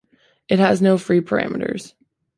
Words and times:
It 0.49 0.57
has 0.57 0.81
no 0.81 0.97
free 0.97 1.21
parameters. 1.21 1.93